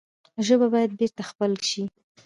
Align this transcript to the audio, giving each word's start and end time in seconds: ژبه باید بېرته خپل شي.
ژبه 0.45 0.67
باید 0.73 0.91
بېرته 0.99 1.21
خپل 1.29 1.51
شي. 1.69 1.83